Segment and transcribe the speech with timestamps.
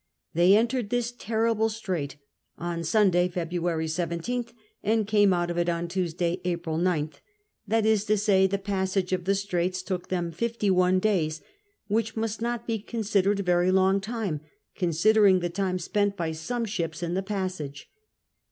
[0.33, 2.15] They entered this terrible strait
[2.57, 7.19] on Sunday, February 17th, and came out of it on Tuesday, April 9th—
[7.67, 11.41] that is to say, the passage of the Straits took them fifty one days,
[11.85, 14.41] which must not be considered a very long time,
[14.73, 17.87] considering the time spent by some ships in the passage.